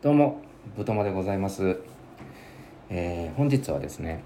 [0.00, 0.40] どうも、
[0.76, 1.80] ぶともでございます。
[2.88, 4.22] えー本日はですね、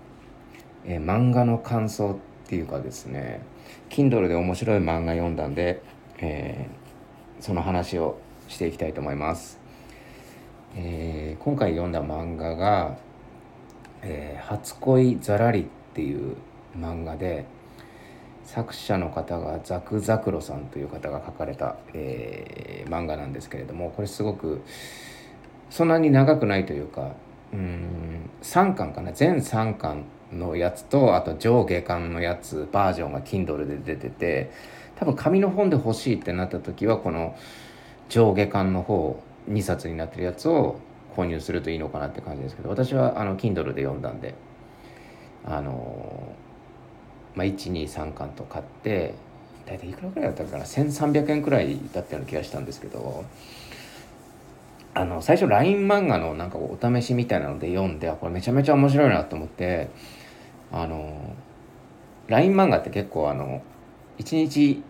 [0.85, 3.41] えー漫画の感想っていうかですね、
[3.89, 5.81] Kindle で面白い漫画読んだんで、
[6.19, 9.61] えーその話をしていきたいと思います。
[10.77, 12.99] えー今回読んだ漫画が、
[14.03, 15.65] えー初恋ザラリっ
[15.95, 16.37] ていう
[16.79, 17.47] 漫画で、
[18.45, 24.61] 作者の方がザクザクロさんという方が書かれた、えー漫画なんですけれどもこれすごく
[25.73, 27.13] そんなに長くないというか
[27.53, 29.13] うん3巻かな。
[29.13, 34.51] 全3巻のやつとあと上下巻のやつバージョンが Kindle で出てて
[34.97, 37.37] 多分紙の本で欲しいってなった時はこの
[38.11, 40.79] 上下巻の方2冊になってるやつを
[41.17, 44.35] 購入するといいのかなって感じですけど私はあの Kindle で読んだんで
[45.45, 46.37] あの
[47.35, 49.15] まあ、123巻と買って
[49.65, 50.65] 大体いくらぐらいだったかな。
[50.65, 53.25] 1300円くらいだったような気がしたんですけど
[54.95, 59.91] あの最初 LINE 漫画のなんかお試しみたいなので読んでこれめちゃめちゃ面白いなと思って
[60.71, 61.35] あの
[62.29, 63.63] LINE 漫画って結構あの
[64.19, 64.83] 1日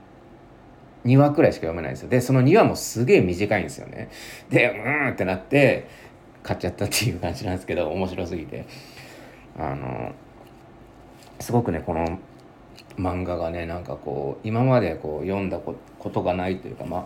[1.04, 2.08] 2話くらいしか読めないんですよ。
[2.08, 4.10] でその2話もすげえ短いんですよね。
[4.50, 5.88] でうーんってなって
[6.42, 8.66] 買っちゃったっていう感じなんですけど面白すぎて。
[9.58, 10.12] あの
[11.40, 12.18] すごくねこの
[12.96, 17.04] 漫画がねなんかこう今までこう読んだこことがないというかまあ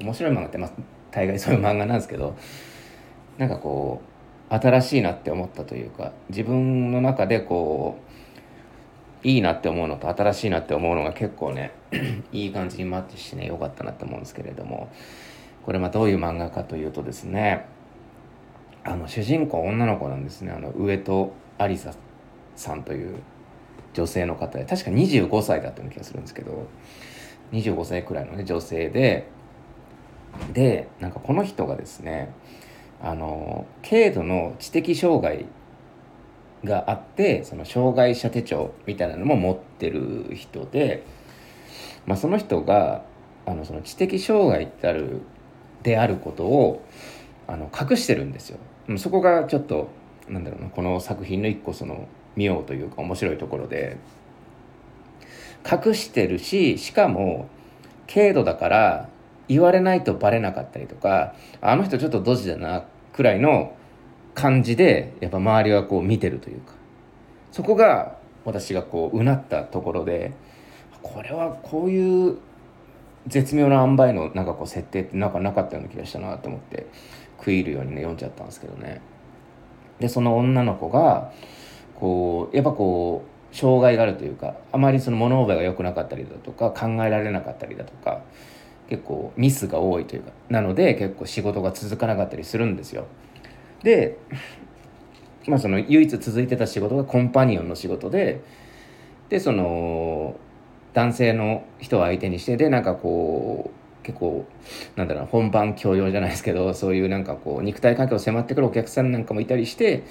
[0.00, 0.70] 面白い漫画ってまあ
[1.10, 2.36] 大概そういう漫画なんですけど
[3.38, 4.02] なんかこ
[4.50, 7.98] う新しいなって思ったというか自分の中でこ
[9.24, 11.72] ういいなって思うのと新しいなって思うのが結構ね
[12.32, 14.90] いい感じにマッチしてねよかったなって思うんですけれども
[15.64, 17.66] これまあどういう漫画かというとですね
[18.82, 20.52] あの主人公女の子なんですね。
[20.52, 21.94] あの上戸有沙
[22.56, 23.16] さんという
[23.92, 26.66] 女性の方で確か25歳だったような気がするんですけど
[27.52, 29.28] 25歳くらいのね女性で
[30.52, 32.32] でなんかこの人がですね
[33.02, 35.46] あの軽度の知的障害
[36.64, 41.04] があってその障害者手帳みたいなのも持ってる人で、
[42.06, 43.02] まあ、その人が
[43.46, 45.22] あのその知的障害ってある
[45.82, 46.84] であることを
[47.46, 48.58] あの隠してるんですよ。
[48.88, 49.88] うんそこがちょっと
[50.28, 53.96] なんだろうなこの作品の一個その妙というか面白いところで
[55.64, 57.48] 隠してるししかも
[58.12, 59.08] 軽度だから
[59.50, 63.76] 言われないとバレなかったりとかあの人ちょっとドジだなくらいの
[64.34, 66.74] 感じでやっぱ周りはこう見てるというか
[67.50, 70.32] そこが私がこううなったところで
[71.02, 72.38] これはこういう
[73.26, 76.86] 絶妙な塩梅のなんかこう設定ってなんかなかったような気がしたなと思って
[77.38, 79.00] 食い入るようにね読んじゃったんですけどね。
[79.98, 81.32] でその女の子が
[81.96, 88.22] こうやっぱこう障害があるというかあまりその物覚えが良くなかったりだとか考えられなかったりだとか
[88.90, 93.06] 結構ミスが多いというかなので結構仕事が続かなかったりするんですよ。
[93.82, 94.18] で
[95.46, 98.42] まあその唯一続いてた仕事がコンパニオンの仕事で
[99.30, 100.36] でその
[100.92, 104.44] 男性の人を相手にしてでなんかこう結構
[104.96, 110.02] なんだろう本番教養じゃないですけどそういうなんかこう肉体関係を迫ってくるお客さんなんかもいたりして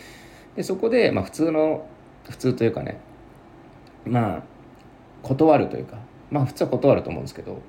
[0.55, 1.85] でそこでまあ普通の
[2.29, 2.97] 普通というかね
[4.05, 4.43] まあ
[5.21, 5.97] 断るというか
[6.31, 7.61] まあ普通は断ると思うんですけど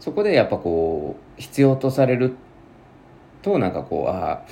[0.00, 2.34] そこでやっぱこう必要とされる
[3.42, 4.42] となんかこうああ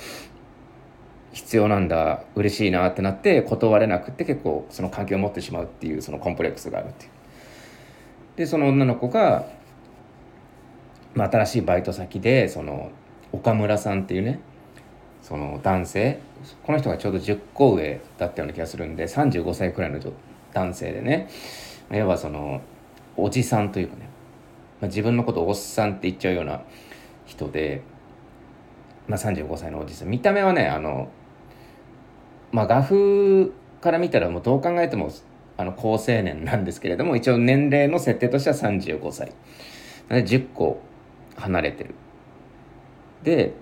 [1.33, 7.11] 必要なんだ嬉しいなってなって断れなくって結構その関係を持ってしまうっていうそのコンプレックスがあるっていう。
[8.37, 9.45] でその女の子が、
[11.13, 12.91] まあ、新しいバイト先でその
[13.31, 14.39] 岡村さんっていうね
[15.21, 16.19] その男性
[16.63, 19.99] この人がちょうど10個上だったような気がするんで35歳くらいの
[20.53, 21.29] 男性でね
[21.91, 22.61] いわばその
[23.17, 24.09] おじさんというかね、
[24.85, 26.61] まあ、自分のことをおっさんって言っちゃうような
[27.25, 27.81] 人で、
[29.07, 30.09] まあ、35歳のおじさん。
[30.09, 31.09] 見た目はねあの
[32.51, 33.49] まあ画風
[33.81, 35.11] から見たらもうどう考えても
[35.57, 39.31] あの高青年なんですけれども一応年齢の設定としては35歳。
[40.07, 40.79] で10個
[41.35, 41.95] 離れてる。
[43.23, 43.53] で、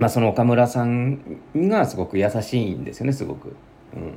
[0.00, 3.54] まあ、その岡村さんがすごく優しいんですよねすごく、
[3.94, 4.14] うん、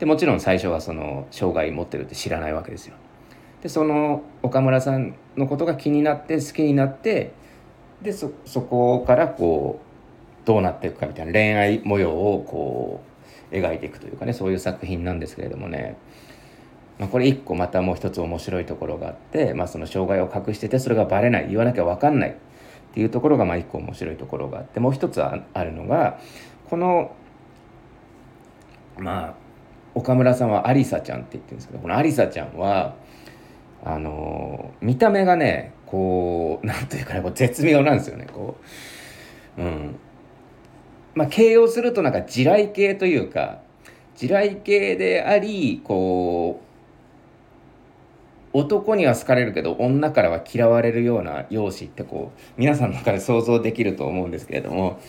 [0.00, 2.96] でもちろん最初はその障害持ってるって知らないわけですよ。
[3.64, 7.32] でその岡村さんのことが気になって好きになって
[8.02, 8.28] でそ
[8.60, 13.02] こからこうどうなっていくかみたいな恋愛模様をこ
[13.50, 15.96] う描いていくというかねそういう作品なんですけれどもね、
[16.98, 22.34] まあ、これ一個またもう一つ面白いところがあって、まあ、その障害を隠しててそれがバレない言わなきゃ分かんないっ
[22.92, 25.34] ていうところがまあ一個面白いところがあってもう一つあ
[25.64, 26.20] るのが
[26.68, 27.16] この
[28.98, 29.34] まあ
[29.94, 32.96] 岡村さんはアリサちゃんって言ってるんですけどこのアリサちゃんは
[33.84, 38.56] あの見た目がねこうなんというかねこう絶妙なんですよねこ
[39.58, 39.96] う、うん、
[41.14, 43.58] まあ形容するとなんか地雷系というか
[44.16, 55.00] 地雷系でありこう男には好かれるけど女からは嫌われるような容姿ってこう皆さんの中で想像できると思うんですけれども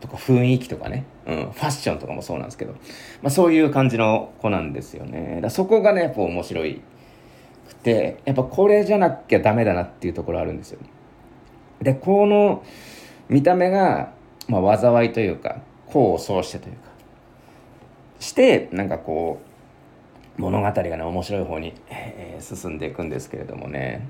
[0.00, 2.78] とか雰囲気とかね、うん、ファッションとかもそうなんですけど、ま
[3.24, 5.40] あ、そういう感じの子なんですよね。
[5.42, 6.80] だそこがねやっぱ面白い。
[7.68, 10.80] くてやっぱこれじゃなきゃダメだなっていうところあるんですよ
[11.80, 12.64] でこの
[13.28, 14.12] 見た目が、
[14.48, 16.80] まあ、災いというか功を奏してというか
[18.20, 19.40] してなんかこ
[20.38, 24.08] う物語がね面白い方に、えー、進んでいくんですけれどもね、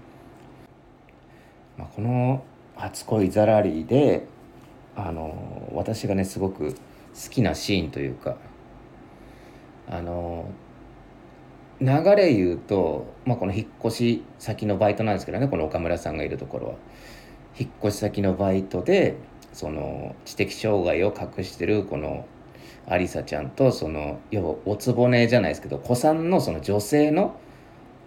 [1.76, 2.44] まあ、この
[2.76, 4.26] 「初恋ザラリーで」
[4.96, 8.37] あの私がねすごく好きなシーンというか
[9.88, 10.50] あの
[11.80, 16.75] 流れ言うと、まあ、この引っ越し先のバイトなんですけどねこの岡村さんがいるところは。
[17.58, 19.16] 引っ越し先のバイトで
[19.52, 22.25] その知的障害を隠してるこの
[22.86, 27.38] ありさちゃんとその要はおつぼねじゃないですけど子さんのその女性の、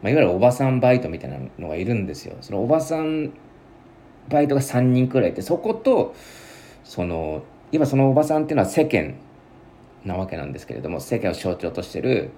[0.01, 2.37] まあ、いわゆるおばさんバイトみたいなのがいるんですよ。
[2.41, 3.31] そのおばさん
[4.29, 6.15] バイトが3人くらいいてそこと
[6.83, 9.15] その今そのおばさんっていうのは世間
[10.05, 12.31] なわけなんですけれども世間を象徴としてる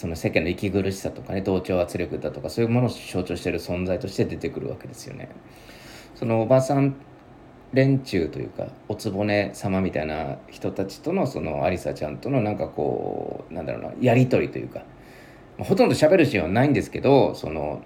[0.00, 5.28] その世間の息苦しさとかね同調圧力だとかそういうものを象徴している存在として出てくるわけですよね。
[6.14, 6.96] そのおばさん
[7.74, 14.84] 連中というかおつぼね様みたいな人たちとのそのありさちゃんとのなんかこうなんだろうなやり取りというか
[15.58, 17.82] ほとんど喋るシーンはないんですけどその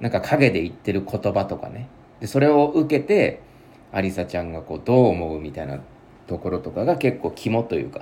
[0.00, 1.86] なんか陰で言ってる言葉とかね
[2.18, 3.42] でそれを受けて
[3.92, 5.78] ありさちゃんがこうどう思うみたいな
[6.26, 8.00] ところとかが結構肝というか、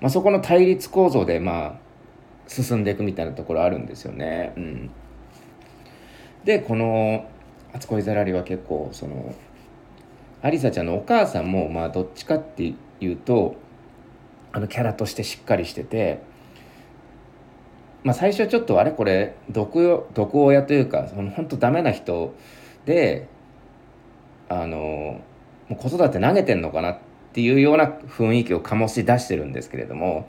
[0.00, 1.91] まあ、そこの対立構造でまあ
[2.52, 4.52] 進んでいくみたいなところあるんですよね。
[4.56, 4.90] うん、
[6.44, 7.26] でこの
[7.72, 9.34] 「初恋ざらり」は結構その
[10.42, 13.56] ありさちゃんのお母さんもまあどっちかっていうと
[14.52, 16.20] あのキャラとしてしっかりしてて、
[18.04, 22.34] まあ、最初はちょっとあれこれ毒毒親というかその本当ダメな人
[22.84, 23.28] で
[24.48, 25.20] あの
[25.68, 26.98] もう子育て投げてんのかなっ
[27.32, 30.28] ていうような雰囲気を醸し出してるんですけれども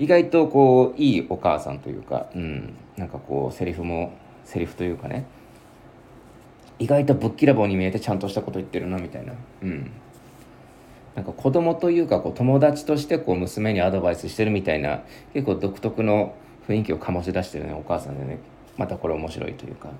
[0.00, 4.14] 意外とこういいお母さんというか、うん、なんかこうセリフも
[4.44, 5.26] セリフというかね。
[6.78, 9.34] 意外とぶっきらぼうに見えてちゃんとしたこと言ってるなみたいな。
[9.62, 9.90] うん。
[11.14, 15.02] なんか子供というかこう友達としてこう娘にアドバイスしてるみたいな
[15.34, 16.34] 結構独特の
[16.66, 18.38] 雰囲気を醸し出してるねお母さんでね。
[18.78, 19.90] またこれ面白いというか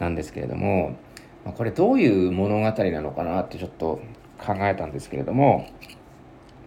[0.00, 0.96] なんですけれども、
[1.44, 4.00] まあ、これどういう物語なのかなってちょっと
[4.44, 5.68] 考えたんですけれども、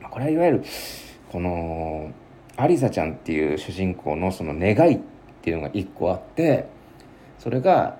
[0.01, 0.63] ま、これはいわゆる
[1.29, 2.13] この
[2.55, 4.99] アリサちゃんっていう主人公のその願いっ
[5.41, 6.67] ていうのが一個あって
[7.39, 7.97] それが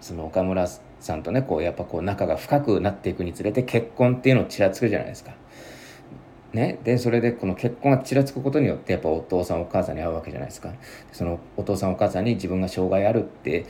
[0.00, 0.68] その岡村
[1.00, 5.32] さんとねこうやっぱこう仲が深くなっていくにつれて結婚っていうのをちらつくじゃないですか。
[6.52, 10.72] ね、でそれでこの結婚がちらつくことによってやっぱお父さんお母さんに会うわけじゃないですか。
[11.12, 13.66] そのお父さんお母さんに自分が障害あるって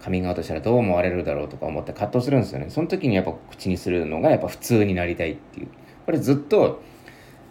[0.00, 2.66] カミングアウトしたらどう思われるだろうとか思って葛藤するんですよね。
[2.68, 5.68] その時にやっぱ口にするのがやっぱ普通になりたいっていう。
[6.06, 6.80] これずっと、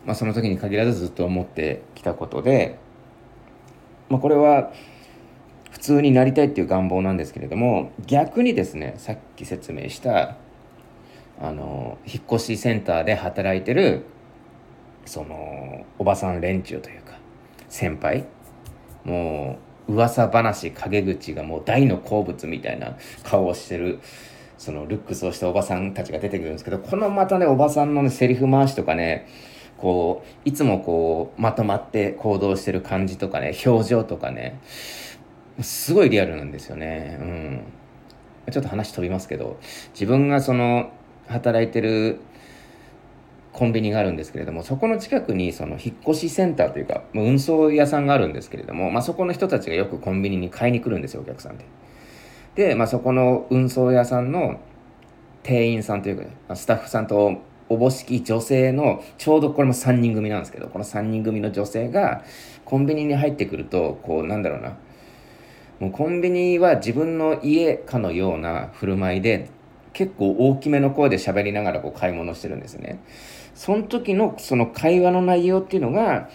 [0.05, 2.79] まあ、その時に限らずずっと思ってきたことで、
[4.09, 4.71] まあ、これは
[5.71, 10.37] 普通になりたいっていう願望なんですけれども逆にですねさっき説明した
[11.39, 14.05] あの引っ越しセンターで働いてる
[15.05, 17.13] そのおばさん連中というか
[17.69, 18.25] 先輩
[19.03, 23.99] もう噂話陰口がもう大の好物みたいな顔をしてる
[24.57, 29.27] そのルックスをしたおばさんたちが出てくるんですけどこのまたねおばさんのねセリフ回しとかね
[29.81, 34.59] こういつもこうまとまって行動してる感じとかね表情とかね
[35.61, 37.17] すごいリアルなんですよね。
[37.19, 37.63] うん。
[38.51, 39.59] ちょっと話飛びますけど、
[39.93, 40.91] 自分がその
[41.27, 42.19] 働いてる
[43.53, 51.65] コンビニがあるんですけれども、そこの近くにその引っ越しセンターというか、もう運送屋さんがあるんですけれども、まあ、そこの人たちがよくコンビニに買いに来るんですよ、お客さんで。
[52.55, 54.59] で、まあ、そこの運送屋さんの
[55.43, 62.23] 店員さんというか、スタッフさんとおぼしき女性の、ちょうどこれも3人組なんですけど、この3人組の女性が
[62.65, 64.77] コンビニに入ってくると、こう、なんだろうな、
[65.79, 69.49] もうコンビニは自分の家かのような振る舞いで
[69.93, 72.99] 結構大きめの声で喋りながらこう買い物してるんですね。
[73.55, 76.29] その時のその会話の内容っていうのが、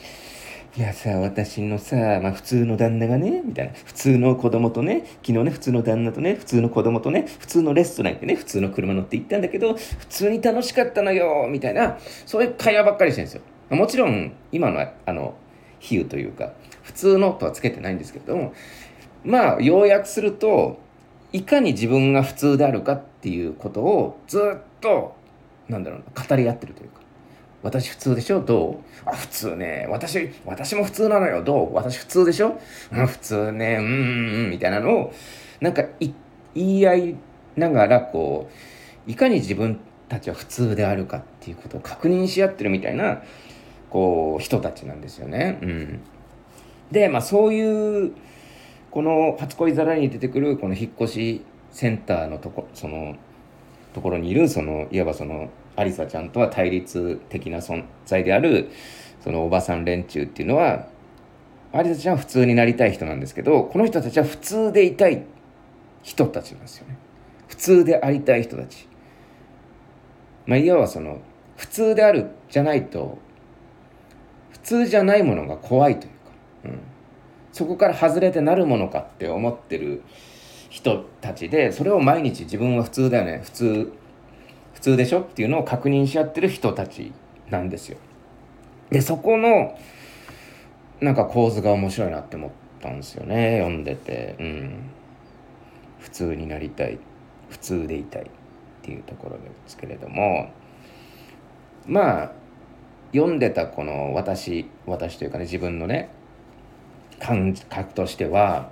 [0.76, 13.42] いやさ、私のさ、まあ普通の旦那がね、みたいな、普通の子供とね、昨日ね、普通の旦那とね、普通の子供とね、普通のレストラン行ってね、普通の車乗って行ったんだけど、普通に楽しかったのよ、みたいな、そういう会話ばっかりしてるんですよ。
[13.76, 15.34] もちろん、今の、あの、
[15.78, 16.52] 比喩というか、
[16.82, 18.52] 普通のとはつけてないんですけれども、
[19.24, 20.78] まあ要約すると
[21.32, 25.16] いかに自分が普通であるかっていうことをずっと
[25.68, 27.05] なんだろうな語り合ってるというか。
[27.66, 28.40] 私普通でしょ？
[28.40, 28.76] どう？
[29.04, 29.86] あ普通ね。
[29.90, 31.42] 私私も普通なのよ。
[31.42, 31.74] どう？
[31.74, 32.58] 私普通でしょ？
[32.92, 33.76] うん普通ね。
[33.80, 33.88] うんう
[34.46, 35.12] んみたいなのを
[35.60, 36.14] なんか言
[36.54, 37.16] い合い
[37.56, 38.48] ながらこ
[39.06, 43.22] ういかに自分たちは普通であるかっていうことを確認し合ってるみたいな
[43.90, 45.58] こう人たちなんですよね。
[45.62, 46.00] うん、
[46.90, 48.12] でまあそういう
[48.90, 53.16] この初恋皿に出てくるこの引っ越しセンターのとこその
[53.94, 58.70] ところにいるそのいわばそのアリサちゃんとは対立的な存在である
[59.20, 60.88] そのおばさん連中っていうのは
[61.72, 65.24] アリサちゃんは普通になりたい人なんですけどこの人たちは普通でいたい
[66.02, 66.96] 人たちなんですよね。
[67.48, 68.88] 普通でありたい人たち。
[70.46, 71.20] まあいわばその
[71.56, 73.18] 普通であるじゃないと
[74.50, 76.16] 普通じゃないものが怖いというか、
[76.66, 76.80] うん、
[77.52, 80.02] そこから外れてなるものかって思ってる
[80.68, 83.40] 人たちでそれを毎日自分は普通だよね。
[83.42, 83.92] 普通
[84.86, 85.20] 通でしょ？
[85.20, 87.12] っていうのを確認し合ってる人たち
[87.50, 87.98] なんですよ。
[88.90, 89.76] でそこの
[91.00, 92.50] なんか構図が面白いなって思っ
[92.80, 93.58] たんですよね。
[93.58, 94.36] 読んでて。
[94.38, 94.90] うん。
[95.98, 96.98] 普通になりたい。
[97.50, 98.26] 普通でいたいっ
[98.82, 100.50] ていうところですけれども。
[101.86, 102.32] まあ
[103.12, 106.10] 読んでたこの私私というかね自分のね
[107.18, 108.70] 感覚としては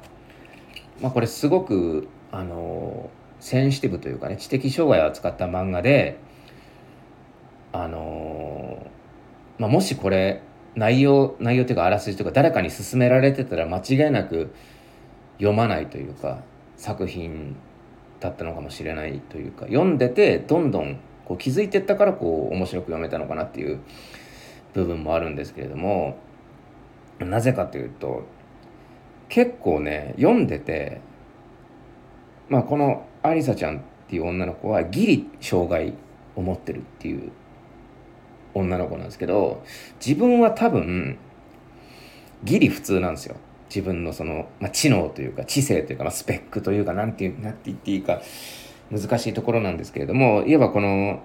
[1.01, 3.11] まあこれすごくあの
[3.45, 6.19] センシティブというかね知的障害を扱った漫画で
[7.73, 8.87] あの
[9.59, 10.41] まあ、もしこれ
[10.75, 14.55] 内容内容というかあらすじとか誰かに勧められてたら間違いなく
[15.37, 16.43] 読まないというか
[16.79, 17.55] 作品
[18.19, 23.81] だったのかもしれないというか読んでてどんどんこう気づいてったからこう面白く読めたのかなっていう
[24.73, 26.17] 部分もあるんですけれども
[27.19, 28.23] なぜかというと
[29.29, 31.03] 結構ね読んでて
[32.49, 35.95] まあこのアリサちゃんっていう女の子はギリ障害
[36.37, 37.33] を持ってるっていう
[38.55, 39.65] 女の子なんですけど
[40.05, 41.19] 自分は多分
[42.45, 43.37] ギリ普通なんですよ。
[43.69, 48.21] 自分のその、まあ、知能というか知性というか、まあ、スペックというかなんてなんて言っていいか
[48.93, 51.23] 難しいところなんですけれどもいわばこの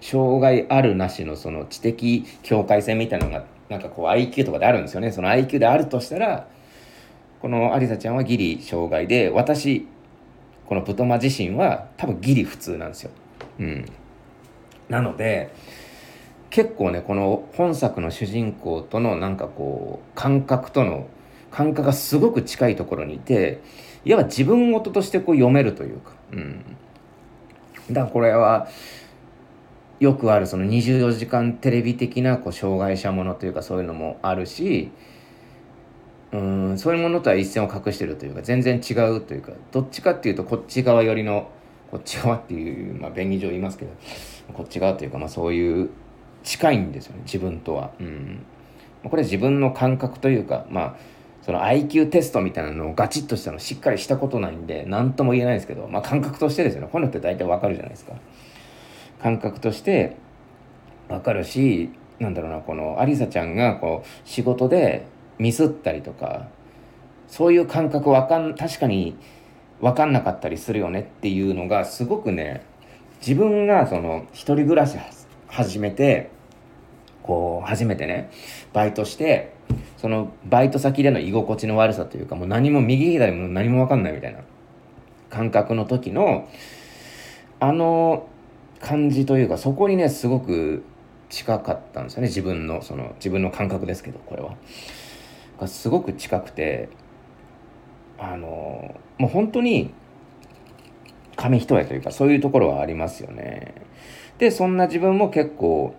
[0.00, 5.12] 障害あるなしのその知的境界線みたいなのがなんかこう IQ とかであるんですよね。
[5.12, 6.48] その IQ であるとしたら
[7.40, 9.86] このアリサちゃんはギリ障害で私
[10.72, 13.10] このプトマ自身は多分ギリ普通なんですよ。
[13.60, 13.84] うん、
[14.88, 15.52] なので
[16.48, 21.08] 結構ねこの本作の主人公とのなんかこう感覚との
[21.50, 23.60] 感覚がすごく近いところにいて
[24.06, 26.64] いわば自分事としてこう読めるというか、うん、
[27.90, 28.66] だからこれは
[30.00, 34.90] よくあるその24時間テレビ的なこう障害者ものというかそういうのもあるし
[36.32, 41.50] うんそういうものとは一線を画してるというか全然違うというかどっちかっていうとこっち側寄りの
[41.90, 43.90] こっち側っていう、まあ、便宜上言いますけど
[44.54, 45.90] こっち側というか、まあ、そういう
[46.42, 47.92] 近いんですよね自分とは。
[48.00, 48.44] うん、
[49.04, 50.96] これ自分の感覚というかまあ
[51.42, 56.88] その IQ テストみたいなのをガチッとしたのしっかりしたことないんで何とも言えないですけど、まあ、感覚としてですよね。
[56.90, 58.14] こういうのって大体わかるじゃないですか。
[59.20, 60.16] 感覚として
[61.08, 65.04] わかるしなんだろうなこのアリサちゃんがこう仕事で
[65.38, 66.48] ミスったりとか
[67.28, 69.16] そういう感覚わかん確かに
[69.80, 72.64] 分かんなかったりするよねっていうのがすごくね
[73.20, 74.96] 自分がその一人暮らし
[75.48, 76.30] 始めて
[77.22, 78.30] こう初めてね
[78.72, 79.54] バイトして
[79.96, 84.40] そのバイト先での居心地の悪さというかもう何も右左も何も分かんないみたいな
[85.30, 86.48] 感覚の時の
[87.60, 88.28] あの
[88.80, 90.82] 感じというかそこにねすごく
[91.30, 94.54] 近かったんですよね自分のその自分の感覚ですけどこれは。
[95.60, 96.88] がすごく近くて
[98.18, 99.92] あのもう本当に
[101.36, 103.74] 紙一重というかそういうところはありますよね。
[104.38, 105.94] でそんな自分も結構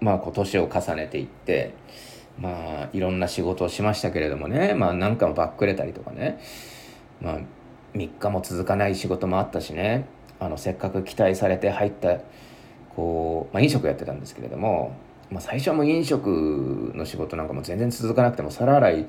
[0.00, 1.74] まあこう年を重ねていって
[2.38, 6.40] まあいろんな仕事をしましたけれどもねまあ何かもバックれたりとかね
[7.20, 7.38] まあ
[7.94, 10.06] 3日も続かない仕事もあったしね
[10.40, 12.18] あのせっかく期待されて入った
[12.94, 14.96] こう、まあ、飲食やってたんですけれども、
[15.30, 19.06] まあ、最初はもう飲食の仕事なんかも全然続かなくても皿洗い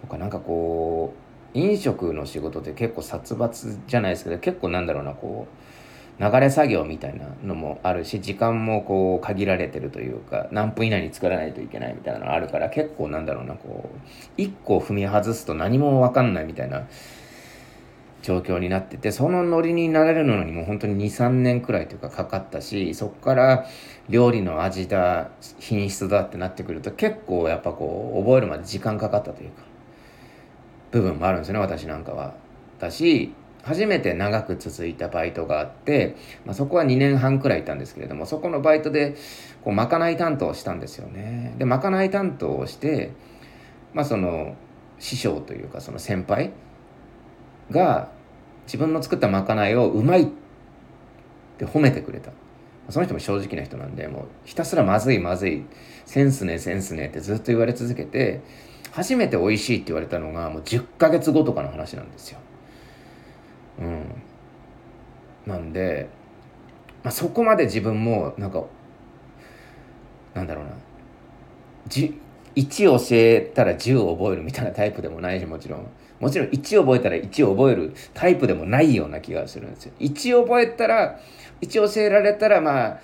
[0.00, 1.14] とかなんかこ
[1.54, 13.98] う飲食の仕事って結構殺伐じゃないですけど結構なんだろうなこう流れ作業みたいなのもあるし時間もこう限られてるというか何分以内に作らないといけないみたいなのがあるから結構なんだろうなこう
[14.36, 16.88] 一個踏み外すと何も分かんないみたいな
[18.22, 23.66] 状況になっててそのノリになれるのにも本当に23年くらいというかかかったしそこから
[24.08, 29.62] 料理の味だ品質だってなってくると結構やっぱこう覚えるまで時間かかったというか
[30.90, 32.34] 部分もあるんですよね私なんかは。
[32.80, 39.16] だし初めて長く続いたバイトがあって、まあ、そこは2年半くらいいたんですけれどもそこのバイトで
[39.62, 43.12] こうまかない担当をしたんですよねでまかない担当をして
[43.92, 44.54] まあその
[44.98, 46.52] 師匠というかその先輩
[47.70, 48.10] が
[48.64, 50.28] 自分の作ったまかないをうまいっ
[51.58, 52.30] て褒めてくれた
[52.90, 55.64] その人も正直な人なんでもうひたすらまずいまずい
[56.06, 58.40] センスねセンスねってずっと言われ続けて
[58.92, 62.38] 初めて美味しいって言われたのがもう10ヶ月後とかの話なんですよ。
[63.80, 64.04] うん。
[65.46, 66.08] なんで、
[67.02, 68.64] まあ、そこまで自分もなんか
[70.34, 70.70] なんだろうな
[71.86, 72.20] じ
[72.58, 75.86] 1教えたら10を覚えるみたいなタイプでもないしもちろん
[76.18, 79.92] もちろん1覚えたら1を覚えるタイプでもないような気がするんですよ。
[80.00, 81.20] 1覚えたら
[81.60, 83.00] 1教えられたらまあ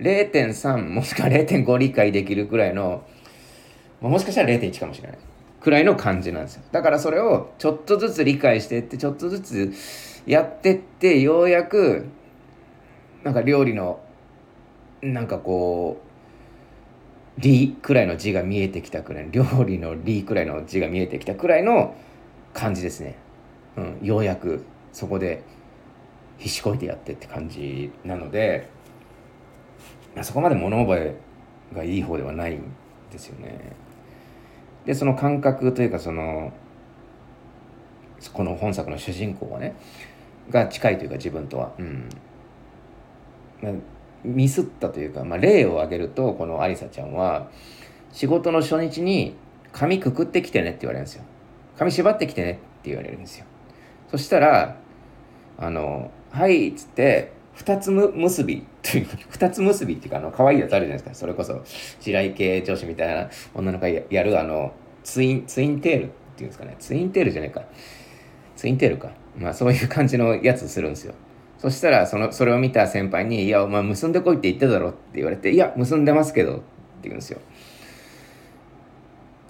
[0.00, 3.04] 0.3もしくは0.5理解できるくらいの
[4.00, 5.18] もしかしたら0.1かもしれない
[5.60, 9.72] くらいの感じなんですよだからそれをちょっとずつ理解してってちょっとずつ
[10.26, 12.06] やってってようやく
[13.22, 14.00] なんか料理の
[15.00, 16.08] なんかこう
[17.38, 21.94] 「理」くらいの字が見えてきたくらいの料理の「理」くらいの字が見えてきたくらいの
[22.52, 23.16] 感じですね、
[23.76, 25.42] うん、ようやくそこで
[26.38, 28.68] 必死こいてやってって感じなので
[30.22, 31.16] そこまで物覚え
[31.74, 32.62] がいい方ではないん
[33.10, 33.58] ですよね。
[34.86, 36.52] でその感覚というかその
[38.32, 39.74] この本作の主人公はね
[40.50, 42.08] が近いというか自分とは、うん、
[44.24, 47.48] ミスったというか、まあ、例を挙げるとこのありさちゃんは
[48.12, 49.36] 仕事の初日に
[49.72, 51.24] 髪くくってきてねって言われるんですよ。
[51.76, 53.46] 髪縛ってきてねって言われるんですよ。
[54.10, 54.76] そしたら
[55.58, 61.14] あの「はい」っつって二つむ結びという二つ結びっていうかあの可愛いやつあるじゃないですか。
[61.14, 61.62] それこそ
[62.00, 66.76] 白井系女子みたいな女の子がやるあのツインツインテールっていうんですかね。
[66.78, 67.62] ツインテールじゃないか。
[68.56, 69.10] ツインテールか。
[69.36, 71.14] まあそういう感じのやつするんですよ。
[71.64, 76.62] そしたらそのそれを見た先輩に「いやお前結んでこいって言っただろ」って言われて「いや結んでますけど」って
[77.04, 77.40] 言うんですよ。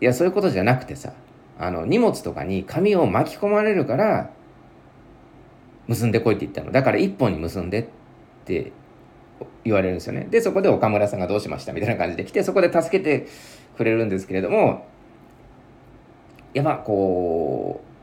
[0.01, 1.12] いやそういうことじゃなくてさ
[1.59, 4.31] あの荷物とかに紙を巻き込まれるから
[5.88, 6.71] 結んでこいって言ったの。
[6.71, 7.87] だから一本に結んでっ
[8.45, 8.71] て
[9.65, 10.29] 言われるんですよね。
[10.31, 13.27] でそこで岡村さんがどうしましたみたいな感じで来てそこで助けて
[13.77, 14.87] くれるんですけれども
[16.53, 17.94] やっぱこう、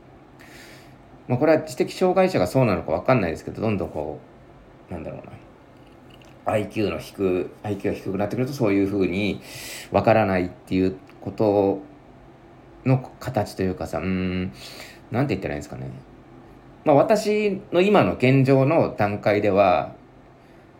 [1.32, 4.20] まあ、これは知的障害者がそうなのか分かんないですけどどんどんこ
[4.90, 5.32] うなんだろうな。
[6.44, 9.40] IQ の低 IQ が低くなってくるとそういうふうに
[9.92, 11.80] 分からないっていうこと
[12.84, 14.52] の形というかさうん
[15.10, 15.90] なんて言ったらいんですかね。
[16.84, 19.94] まあ、私の今の現状の段階では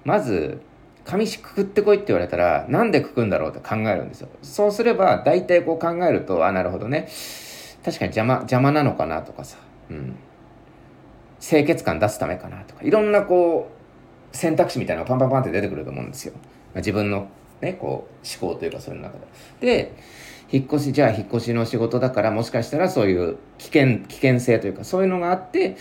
[0.04, 0.60] まず
[1.06, 4.28] 紙くくってこいって言われたらなんでくくんだろうって考えるんですよ。
[4.42, 7.08] そうすれば大体こう考えるとあなるほどね。
[7.82, 9.56] 確かに邪魔邪魔なのかなとかさ、
[9.90, 10.14] うん、
[11.42, 13.68] 清潔感出すためかなとかいろんなこ
[14.33, 16.40] う選択肢みたいなのがパンパンパンって出てくると思うんですよ、ま
[16.74, 17.28] あ、自分の
[17.61, 19.18] ねこう思考というかそれの中
[19.61, 19.66] で。
[19.66, 19.92] で
[20.52, 25.76] 引っ越しじゃあ引っ越しの仕事だからもしかしたらそういう危険危険性というかそういうのがあって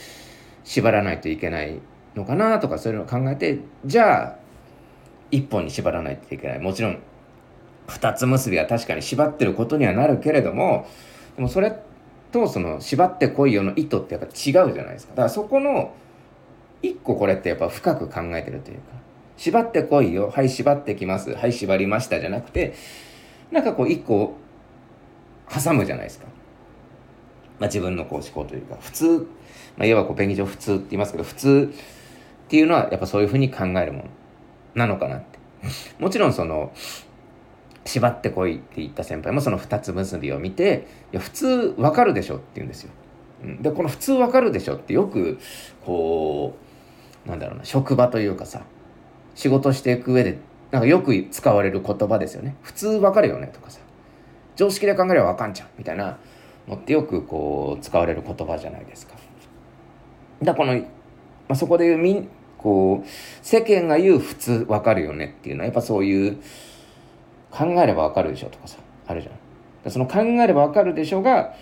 [0.64, 1.80] 縛らないといけない
[2.16, 4.36] のかなとかそういうのを考えてじゃあ
[5.30, 6.60] 一本に縛らないといけない。
[6.60, 7.00] もちろん
[7.88, 10.88] 二つ結びは確かに縛ってることにはなるけれども
[11.36, 11.91] でもそれって
[12.32, 15.94] とその縛ってこいよの意図ってやっぱ違うじゃないですかだからそこの
[16.82, 18.84] 一個これってやっぱ深く考えてるというか
[19.38, 22.74] 縛ってこいよはい縛ってきますはい縛りましたじゃなくて
[23.52, 24.38] なんかこう一個
[25.52, 26.26] 挟むじゃないですか。
[27.60, 29.28] まあ、自分のこう思考というか、普通、
[29.78, 31.74] まあ、いわばこう便宜上普通って言いますけど、普通
[32.46, 34.06] っていうのはやっぱそういうふうに考えるもの
[34.76, 35.40] なのかなって。
[36.00, 36.72] もちろんその、
[37.86, 42.92] 縛ってこいって言った先輩もその二つ結びを見て、いや、普通わかるでしょって言うんですよ。
[43.62, 45.40] で、この普通わかるでしょってよく、
[45.86, 46.56] こ
[47.26, 48.62] う、なんだろうな、職場というかさ、
[49.36, 50.38] 仕事していく上で、
[50.70, 52.56] なんかよく使われる言葉ですよね。
[52.62, 53.80] 普通わかるよねとかさ。
[54.56, 56.18] 常識で考えればわかんじゃんみたいな
[56.68, 59.16] のってよくこう使われる言葉じゃないですか。
[60.42, 60.86] だこの、ま
[61.50, 63.08] あ、そこで言うみんこう
[63.42, 66.42] 世間が言う普通わかるよねっていうのはやっぱそういう
[67.52, 69.92] 考えればわかるでしょとかさあるじゃん。
[69.92, 71.56] その考えればわかるでしょが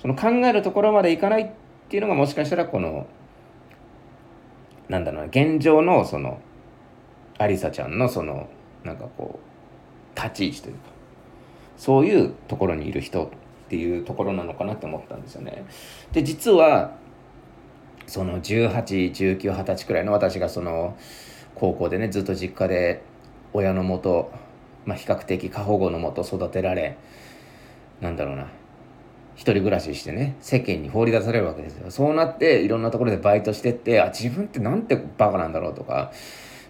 [0.00, 1.50] その考えるところまでいかないっ
[1.88, 3.06] ていうのがもしかしたらこの
[4.88, 6.40] なんだろうな現状のその
[7.38, 8.48] ありさちゃんのその
[8.84, 9.40] なんかこ
[10.14, 10.80] う立ち位置というか
[11.76, 13.28] そういうところにいる人っ
[13.68, 15.64] ていうところなのかなって思ったんですよね。
[16.12, 16.92] で実は
[18.06, 20.96] その181920歳くらいの私がその
[21.54, 23.02] 高校でねずっと実家で
[23.52, 24.30] 親のもと、
[24.88, 26.96] まあ、比較的過保護のもと育てられ
[28.00, 28.48] なんだろうな。
[29.34, 31.90] 一人暮らししてね世間に放り出されるわけですよ。
[31.90, 36.10] そうなっていろんなところでバイトしてってあ自分ってなんてバカなんだろうとか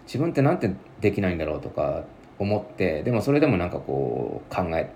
[0.03, 2.03] 自分ってなんてできないんだろうとか
[2.37, 4.91] 思ってでもそれでもなんかこう考え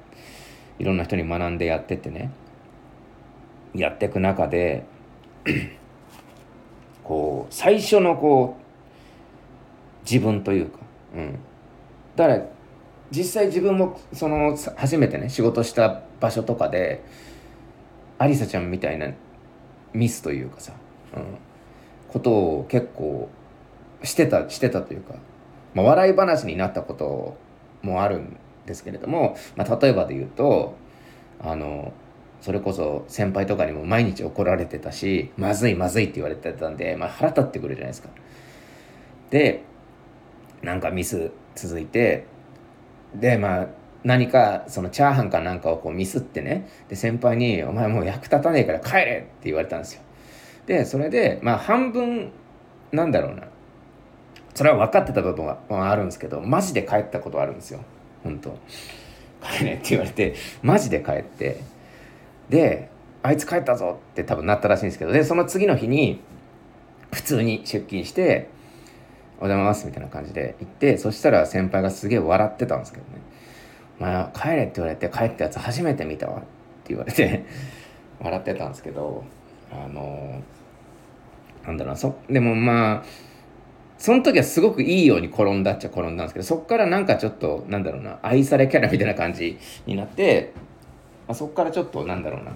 [0.80, 2.30] いろんな人に学んでやってってね
[3.74, 4.84] やっていく中で
[7.06, 10.80] こう最初のこう自分というか、
[11.16, 11.40] うん、
[12.18, 12.53] だから
[13.14, 17.04] 実際自分もその初めてね仕事した場所とかで
[18.18, 19.12] ありさちゃんみたいな
[19.94, 20.74] ミスというかさ、
[21.16, 21.38] うん、
[22.08, 23.30] ことを結構
[24.04, 25.14] してたしてたというか、
[25.76, 27.38] まあ、笑い話になったこと
[27.84, 30.76] もあるんですけれども、まあ、例えばで言うと
[31.40, 31.94] あの
[32.42, 38.10] それこそ先輩とかにも毎日怒られてたしまずいまずいって言われてたんで、まあ、腹立ってくるじゃないですか。
[39.30, 39.64] で
[40.64, 42.26] なんかミス続いて
[43.16, 43.68] でまあ
[44.04, 50.02] 何かそのチャーハンかなんかをこうミスってねで先輩に「お前もう役立たねえから帰れ!」って言われたんですよ。
[50.66, 52.32] でそれでまあ半分
[52.92, 53.44] なんだろうな
[54.54, 57.80] それは分かってた部分はあるんですけどマジで帰ったことあるんですよ
[58.24, 58.58] 本当
[59.42, 61.58] 帰れって言われてマジで帰って
[62.50, 62.90] で
[63.24, 66.22] あいつ帰ったぞって多分なったらしいんですけどでその次の日に
[67.12, 68.48] 普通に出勤して
[69.44, 73.10] 「おはようございます」みたいな感じで行ってそしたら先輩がすげえ笑ってたんですけどね
[74.00, 76.46] 「お前帰れ」って言われて帰ったやつ初めて見たわって
[76.88, 77.44] 言われて
[78.24, 79.26] 笑ってたんですけど
[79.70, 80.42] あの
[81.66, 83.04] なんだろうなそでもまあ
[83.98, 90.54] その時はすごくいいように転んだっちゃ転んだんですけどそっからなんかちょっとなんだろうな愛されキャラみたいな感じになって
[91.28, 92.54] あ、そこからちょっとなんだろうな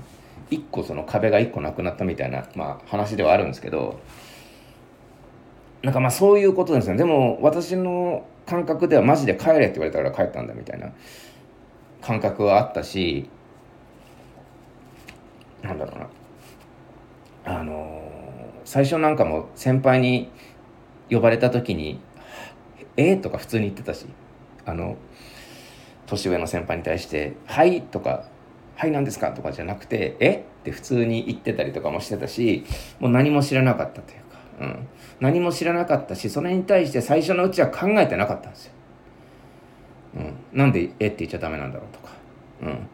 [0.50, 4.00] 一個その壁が一個なくなったみたいな、まあ、話ではあるんですけど
[5.88, 10.92] なんかまあそういうことですねでも私の感覚ではマジで帰れって言われたから帰ったんだみたいな
[12.02, 13.30] 感覚はあったし
[15.62, 16.00] なんだろう
[17.46, 20.30] なあのー、最初なんかも先輩に
[21.10, 22.02] 呼ばれた時に
[22.98, 24.08] 「えー、とか普通に言ってたし
[24.66, 24.98] あの
[26.06, 28.26] 年上の先輩に対して「はい」とか
[28.76, 30.32] はい何ですか?」とかじゃなくて「え？
[30.32, 32.66] っ?」て普通に言ってたりとかもしてたし
[33.00, 34.88] もう何も知らなかったというか、うん、
[35.20, 38.74] 何も知らなかったしそれに対して最初のうちは考えてなかったんですよ。
[40.18, 42.14] うん、なんで「えっ?」て言っちゃダメなんだろうとか。
[42.64, 42.88] うん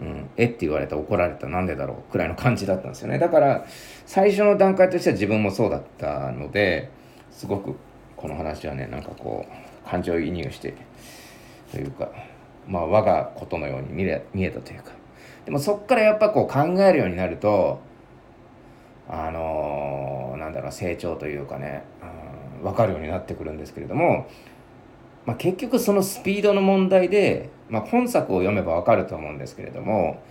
[0.00, 3.64] うん、えって言われた怒られたなんでだろうくらいの感じだったんですよねだから
[4.04, 6.90] 最初の段階としては自分もそうだったので
[7.30, 7.76] すごく
[8.16, 10.74] この話はねなんかこう感情移入して
[11.70, 12.10] というか
[12.66, 14.92] まあ、我がことのように見れ見えたというか
[15.44, 17.80] でもそっからやっぱこう考えるようになると
[19.08, 21.84] あの、なんだろう成長というかね、
[22.60, 24.26] うん、分かるようになってくるんですけれども、
[25.26, 30.22] まあ、結局そのスピードの問題で、まあ、本作を読めば分かると思うんですけれども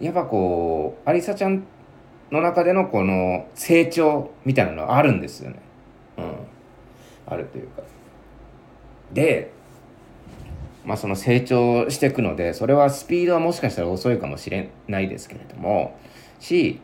[0.00, 1.64] やっぱこうありさちゃん
[2.30, 5.60] の中でのこの成長みたいなのはあるんですよね。
[6.16, 6.34] うん、
[7.26, 7.82] あるというか。
[9.12, 9.52] で
[10.84, 15.96] まあ、その成長していくのでそれはスピードはもしかしたら遅いかもしれないですけれども
[16.40, 16.80] し、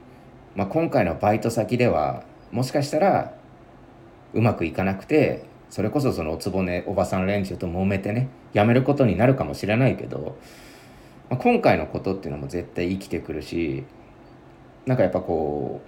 [0.59, 3.33] まあ、今回のバイト先ではもしかしたら
[4.35, 10.37] うまくいかなくてそれこそそのおつぼねおばさん連中と揉めてねやめることになるかもしれないけど、
[11.31, 13.85] まあ、今回のことっていうのも絶対生きてくるし
[14.85, 15.81] なんかやっぱこ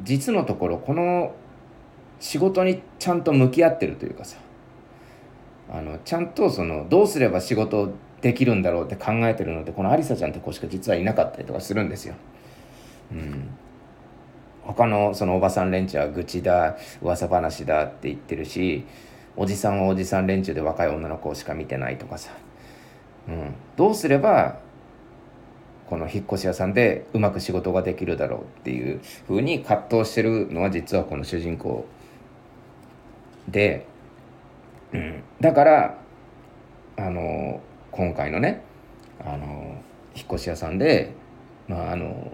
[0.00, 1.34] う実のところこの
[2.20, 4.36] 仕事にちゃんと向き合ってるというかさ
[5.68, 12.14] あのちゃんとそのどうすれば仕事できるんだろうって考えてるのでこのありさちゃんって子しか実はいなかったりとかするんですよ。
[13.10, 13.50] うん、
[14.62, 18.84] 他のそのおばさん連中は愚痴だ噂話だって言ってるし
[19.36, 22.30] おじさんはおじさん連中で若い女の子しか見てないとかさ、
[23.28, 24.60] うん、どうすれば
[25.88, 31.86] この引っ越し屋さんでうまく仕事ができるだろうっていうふうに葛藤してるのは実はこの主人公
[33.48, 33.86] で。
[34.92, 35.98] うん、だから
[36.96, 37.60] あの
[37.90, 38.62] 今回のね
[39.24, 39.82] あの
[40.14, 41.14] 引っ越し屋さんで、
[41.66, 42.30] まあ、あの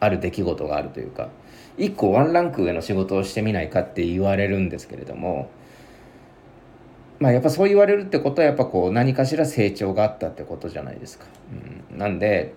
[0.00, 1.28] ある出来事があるというか
[1.76, 5.50] 一個ワンランク上の仕事をしてみないかって言われるんですけれども
[7.18, 11.26] まあやっぱそう言われるってことはやっぱこう何かしら成長があったってことじゃないですか。
[11.90, 12.54] うん、なんで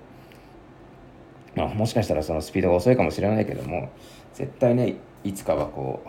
[1.55, 3.89] まあもしかしたらそのスピードが遅いかもしれないけども
[4.33, 6.03] 絶対ねいつかはこ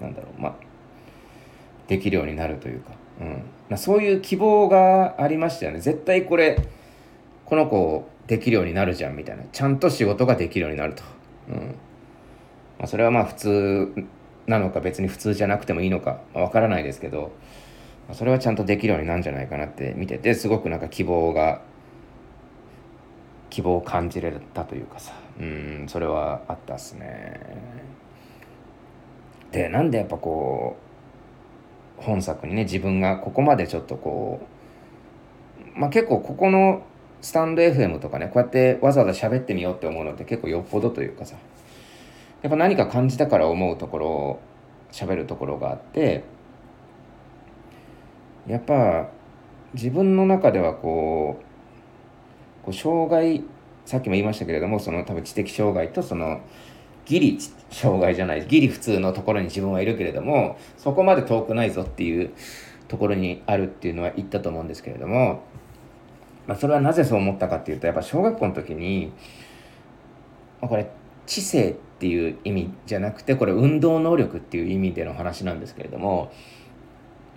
[0.00, 0.54] うなんだろうまあ
[1.88, 3.28] できるようになるというか、うん。
[3.68, 5.80] まあ、そういう希望がありましたよね。
[5.80, 6.58] 絶対これ
[7.44, 9.44] この子できるようになるじゃんみたいな。
[9.52, 11.02] ちゃんと仕事ができるようになると、
[11.48, 11.56] うん。
[12.78, 13.92] まあ、それはまあ普通
[14.46, 17.32] なのか別に普通じゃなくてもいいのかわ、まあ、からないですけど
[18.08, 20.18] まあそれはちゃんとできるようになるんじゃないかなって見て。
[20.18, 21.62] てすごくなんか希望が
[23.50, 25.12] 希望を感じれたというかさ。
[25.40, 27.40] うんそれはあったっすね。
[29.50, 30.76] でなんでやっぱこ
[31.98, 34.46] う本作にね自分がここまでちょっとこ
[35.76, 36.82] うまあ結構ここの
[37.22, 41.36] スタンド FM とかねこうやってわざわざ喋ってみようって思うのって結構よっぽどというかさ。
[42.42, 44.40] やっぱ何か感じたから思うところを
[44.90, 46.24] 喋るところがあって
[48.46, 49.08] やっぱ
[49.74, 53.44] 自分の中ではこうこう障害
[53.86, 56.40] さっきも言いましたけれどもその多分知的障害とその
[57.04, 57.38] ギリ
[57.70, 62.32] 障害じゃないギリ普通のところに自分はいるけれどもそこまで遠くないぞっていう
[62.88, 65.42] ところにあるっていうのは言ったと思うんですけれども、
[66.46, 69.12] まあ、それはなぜそう思ったかっていうとやっぱ小学校の時に、
[70.60, 70.90] まあ、これ
[71.26, 76.32] 知性っていう意味じゃなくてこれ運動能力っていう意味での話なんですけれども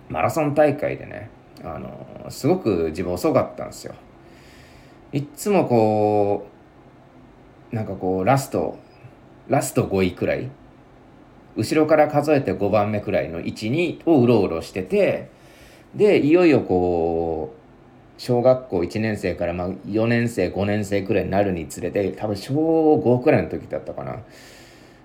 [0.08, 1.30] マラソン大会でね
[1.62, 3.94] あのすごく自分遅かったんですよ。
[5.12, 6.46] いつもこ
[7.72, 8.78] うなんかこうラスト
[9.48, 10.50] ラスト5位くらい
[11.56, 15.30] 後ろから数えて5番目くらいの位置にをうろうろしてて
[15.94, 17.65] でいよいよこう
[18.18, 22.54] 小学校1年生からまあ4年生5年生くらいになるにつれて多分小
[22.96, 24.18] 5くらいの時だったかな。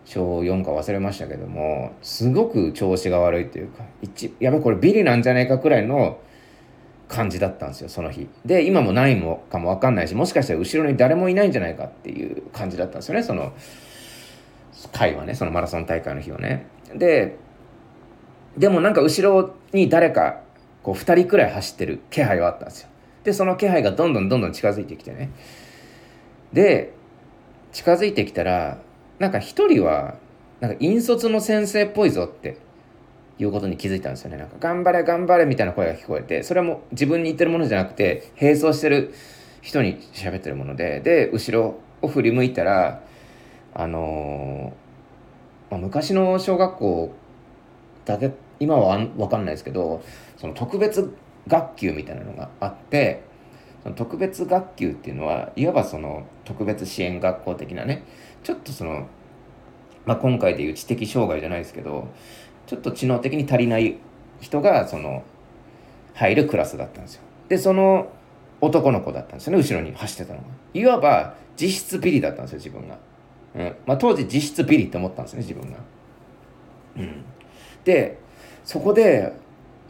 [0.05, 6.19] 小4か忘れましたけどもすごく調子が悪いというか一やべこれビリなんじゃないかくらいの
[7.07, 8.27] 感じだったんですよその日。
[8.45, 13.53] で今もないもかも分かんないしもしかしたら後ろに誰もいないんじゃないかっていう感じだったんですよねその
[14.91, 16.65] 回はねそのマラソン大会の日はね。
[16.95, 17.37] で
[18.57, 20.41] でもなんか後ろに誰か
[20.83, 22.89] こう2人くらい走ってる気配はあったんですよ。
[23.23, 25.29] でその気配がどんどんどんどん近づいてきてね。
[26.53, 26.93] で
[27.71, 28.79] 近づいてきたら
[29.19, 30.15] なんか1人は
[30.59, 32.57] なんか引率の先生っぽいぞって
[33.39, 34.37] いうことに気づいたんですよね。
[34.37, 39.13] なんか頑張れ頑張れみたいな声が聞こえてそれも自分に言ってるものじゃなくて並走してる
[39.61, 43.01] 人に喋ってるものでで後ろを振り向いたら
[43.73, 47.13] あのー、まあ、昔の小学校
[48.05, 50.03] だけ今は分かんないですけど
[50.37, 51.15] その特別
[51.47, 53.23] 学級みたいなのがあって
[53.83, 58.03] その特別学級っていうのはいわばその特別支援学校的なね
[58.43, 59.07] ちょっとその、
[60.05, 62.07] まあ、今回でいう知的障害じゃないですけど
[62.67, 63.97] ちょっと知能的に足りない
[64.39, 65.23] 人がその
[66.13, 67.21] 入るクラスだったんですよ。
[67.47, 68.11] でその
[68.59, 70.45] 男の子だったんですよね後ろに走ってたのが。
[70.73, 72.97] いわば実質ビリだったんですよ自分が。
[73.53, 75.77] うんまあ、当時実質ビリって思ったんですね自分が。
[76.97, 77.23] うん、
[77.83, 78.19] で
[78.63, 79.33] そこで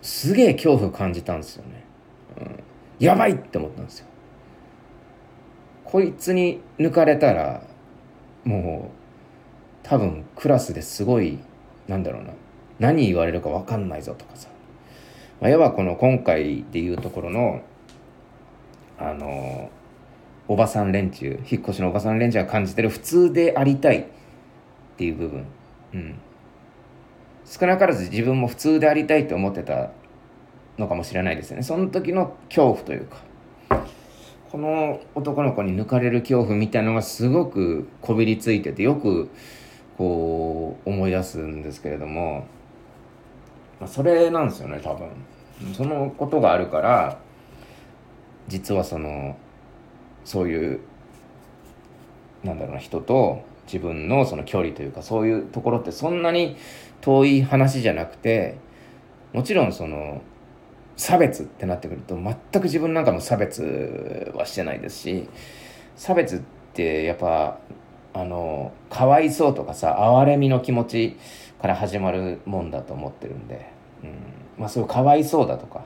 [0.01, 1.83] すげえ恐怖感じたんですよね。
[2.39, 2.63] うん、
[2.99, 4.07] やばいって思ったんですよ。
[5.83, 7.63] こいつに抜かれたら
[8.45, 9.01] もう
[9.83, 11.39] 多分クラスですごい
[11.87, 12.33] なんだろうな
[12.79, 14.47] 何言われるか分かんないぞとかさ、
[15.41, 17.61] まあ、いわばこの今回でいうところの
[18.97, 19.69] あの
[20.47, 24.05] おばさん連中引っ越しのおばさん連中が感じてる普通でありたいっ
[24.97, 25.45] ていう部分、
[25.93, 26.15] うん、
[27.51, 29.91] 少なからず自分も普通でありたいと思ってた
[30.77, 31.63] のかもしれないですよね。
[31.63, 33.17] その時の恐怖というか。
[34.49, 39.29] この男の子に抜かれる恐怖みたいのがすごくこびりついててよく
[39.97, 42.45] こう思い出すんですけれども、
[43.79, 45.09] まあ、それなんですよね多分。
[45.73, 47.19] そのことがあるから
[48.47, 49.37] 実はその
[50.23, 50.79] そういう
[52.43, 56.57] なんだろうな人と自分のその距離というかそういうところってそんなに
[56.99, 58.57] 遠い話じゃなくて
[59.31, 60.21] もちろんその
[60.97, 65.29] 差別ってなってくると全く自分なんかも差別はしてないですし
[65.95, 66.39] 差別っ
[66.73, 67.60] てやっぱ
[68.13, 71.17] あのかわいそうとかさ哀れみの気持ち
[71.62, 73.71] から始まるもんだと思ってるんで、
[74.03, 74.10] うん、
[74.57, 75.84] まあそういうかわいそうだとかっ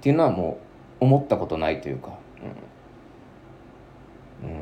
[0.00, 0.58] ていうのはも
[1.00, 2.18] う思ったことないというか、
[4.42, 4.58] うん、うん。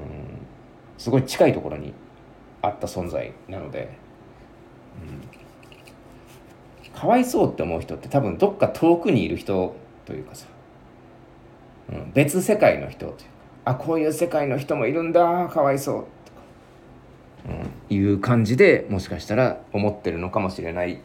[0.98, 1.92] すごい近いところに
[2.66, 3.96] あった存在なので、
[6.84, 10.46] うん、かわいそうって思う人って多分どっか遠くにいる人というかさ、
[11.90, 13.24] うん、別世界の人というか。
[13.66, 15.48] あこういう世界の人もいるんだ。
[15.48, 16.06] かわいそうとか。
[17.90, 21.00] うん、いう感じでもしかしたら思ってるのかもしれない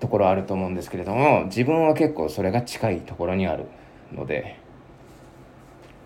[0.00, 3.66] ところあると思うんですけれども自分は結構それが近いところにある
[4.12, 4.62] ので。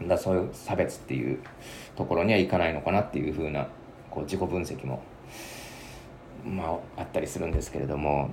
[0.03, 1.39] だそういう差別っていう
[1.97, 3.69] ところにはいかないのかなっていうふうな
[4.17, 5.03] こう自己分析も
[6.43, 8.31] まああったりするんですけれども。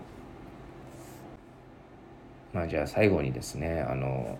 [2.53, 4.37] まあじゃあ最後にですねあの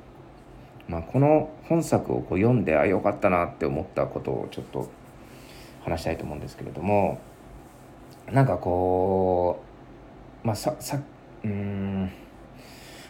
[0.88, 4.90] まあ、この本作をこう読んであよかったなって思ったことをちょっと
[5.84, 7.20] 話したいと思うんですけれども。
[8.32, 9.62] なんかこ
[10.44, 11.00] うまあささ
[11.44, 12.12] うん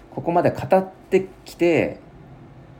[0.09, 1.99] ここまで語ってきて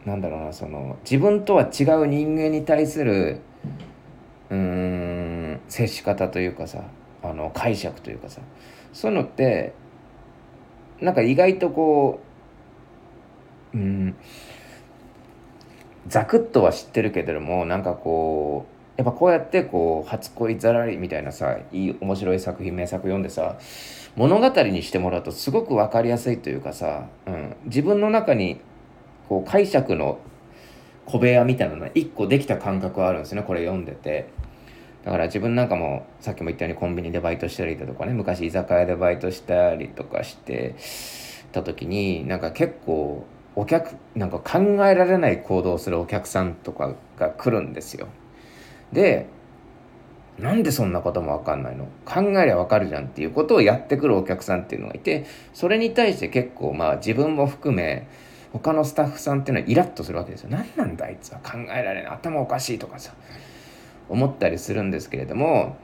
[0.05, 3.41] なんだろうなその自分とは違う人間に対する
[4.49, 6.83] うん接し方というかさ
[7.23, 8.41] あの解釈というかさ
[8.91, 9.73] そういうのって
[11.01, 12.21] なんか意外とこ
[13.73, 14.15] ううん
[16.07, 23.57] ザクッとは知ってるけれどもなんかこうやっぱこうやってこう初恋ざらりみたいなさいい面白い作品名作読んでさ
[24.15, 28.59] 物語にしてもらうとすごく分かりやすいというかさ、うん、自分の中に
[29.27, 30.19] こう解釈の
[31.05, 34.29] 小部屋みたいなのが一個できた感覚はあるんですねこれ読んでて。
[35.03, 40.75] だから自分なんかもさっきも言ったようにコンビニでバイトしたりだとかね昔居酒屋でバイトしたりとかして
[41.51, 48.07] た時になんか結構お客なんか考えられない行動をするお客さんとかが来るんですよ。
[48.93, 49.27] で
[50.39, 51.89] なんでそんなことも分かんないの？
[52.05, 58.07] 考えりゃ分かるじゃんっていうことをやってくるお客さんっていうのがいてそれに対して結構まあ自分も含め
[58.53, 60.49] 他のスタッフさんっていうのはイラッとするわけですよ。
[60.49, 61.39] 何なんだあいつは。
[61.39, 62.11] 考えられない。
[62.13, 63.13] 頭おかしいとかさ。
[64.09, 65.77] 思ったりするんですけれども、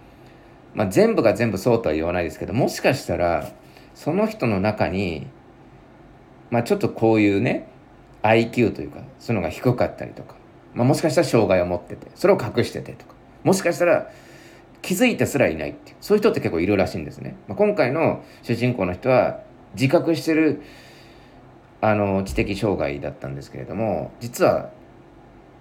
[0.74, 3.52] まあ、全部が全部そうとは言わないですけどもしかしたら
[3.96, 5.28] その人の中に、
[6.52, 7.68] まあ、ちょっとこういうね
[8.24, 10.36] IQ というかそういうのが低かったりとか、
[10.74, 14.12] まあ、もしかしたら障害を持っててそれを隠しててとかもしかしたら
[14.82, 19.42] 気づいてすらいないっていうそういう人って結構いるらしいんですね、まあ、今回の主人公の人は
[19.74, 20.62] 自覚してる
[21.82, 24.70] あの知的障害だったんですけれども実は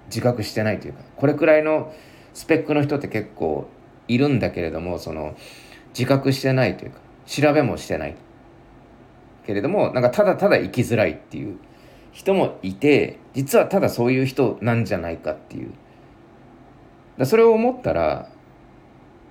[0.07, 1.92] 自覚してないというかこれくらいの
[2.35, 3.68] スペックの人って結構
[4.09, 5.37] いるんだけれどもその
[5.90, 8.16] 自覚してないというか調べもしてない。
[9.46, 11.57] けれどもなんかただただ生きづらいっていう
[12.12, 15.72] 人もいて実はただそういう人なんじゃないかっていう。
[17.16, 18.28] だそれを思ったら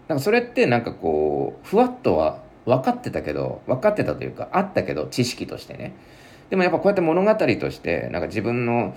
[0.08, 5.94] なんかそれってなんかこうふわっとは分かってたけど分かってたというかあったけど知識としてね。
[6.50, 8.96] でもやっぱこうやって物語としてなんか自分の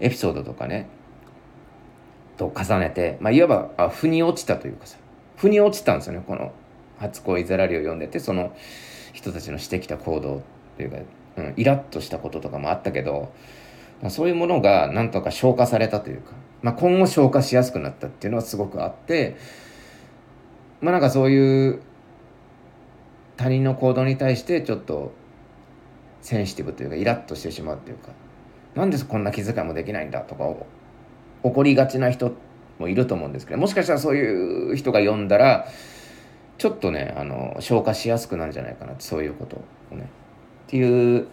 [0.00, 0.88] エピソードとかね
[2.36, 4.98] と重ねて、まあ、いわばあ腑に落ちたというかさ
[5.36, 6.52] 腑に落ちたんですよねこの
[6.98, 8.56] 「初恋ザラリ」を読んでてその
[9.12, 10.42] 人たちのしてきた行動
[10.76, 10.98] というか、
[11.36, 13.32] うん、イラッとしたこととかもあったけど
[14.08, 19.36] そういうものがなんとか消化されたというか、まあ、今後消化しやすくなったっていうのはすごくあって
[20.80, 21.80] まあなんかそういう
[23.36, 25.12] 他人の行動に対してちょっと
[26.24, 28.08] センシティブというかイラッとしてしまうというか
[28.74, 30.44] なんでこんな気遣いもできないんだとか
[31.42, 32.32] 怒りがちな人
[32.78, 35.68] もいると思うんですけどもしかしたらそういう人が読んだら
[36.56, 40.08] ちょっとねあの消化しやすくなるんじゃないかなそういうことをね。
[40.66, 41.28] っていう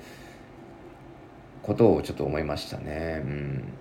[1.64, 3.22] ことをちょっと思いましたね。
[3.24, 3.74] うん。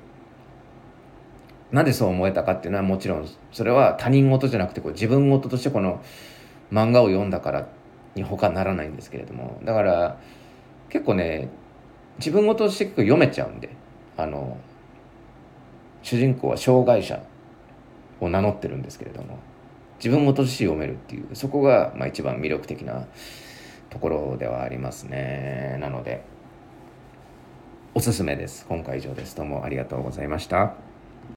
[1.73, 6.03] なんでそう思えたかっていうのはもちろんそれは他人事じゃなくてこう自分事としてこの
[6.71, 7.67] 漫画を読んだから
[8.15, 9.61] に他ならないんですけれども。
[9.65, 10.21] だから
[10.91, 11.49] 結構ね
[12.19, 13.71] 自分事として結構読めちゃうんで
[14.17, 14.59] あの
[16.03, 17.23] 主人公は障害者
[18.21, 19.39] を名乗ってるんですけれども
[19.99, 23.07] 自分も年読めるっていうそこがまあ一番魅力的な
[23.91, 25.77] ところではありますね。
[25.81, 26.23] なので
[27.93, 28.67] おすすめです。
[28.69, 29.37] 今回以上です。
[29.37, 30.90] どうもありがとうございました。